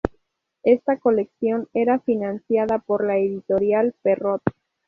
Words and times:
Esta 0.63 0.97
colección 0.97 1.67
era 1.75 1.99
financiada 1.99 2.79
por 2.79 3.05
la 3.05 3.17
editorial 3.17 3.93
Perrot. 4.01 4.41